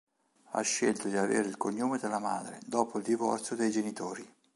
Ha 0.53 0.61
scelto 0.61 1.09
di 1.09 1.15
avere 1.15 1.47
il 1.47 1.57
cognome 1.57 1.99
della 1.99 2.17
madre, 2.17 2.57
dopo 2.65 2.97
il 2.97 3.03
divorzio 3.03 3.55
dei 3.55 3.69
genitori. 3.69 4.27